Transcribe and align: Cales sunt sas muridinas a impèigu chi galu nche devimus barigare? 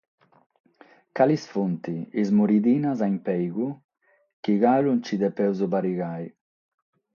Cales 1.17 1.41
sunt 1.49 1.81
sas 1.91 2.31
muridinas 2.39 2.99
a 3.05 3.07
impèigu 3.15 3.67
chi 4.41 4.53
galu 4.63 4.89
nche 4.97 5.15
devimus 5.21 5.59
barigare? 5.71 6.29